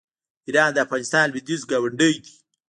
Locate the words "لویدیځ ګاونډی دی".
1.31-2.33